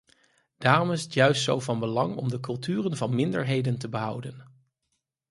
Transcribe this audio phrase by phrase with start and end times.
[0.57, 4.45] Daarom is het juist zo van belang om de culturen van minderheden te behouden.